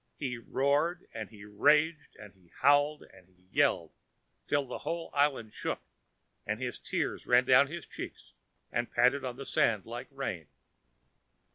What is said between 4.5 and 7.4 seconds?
the whole island shook, and his tears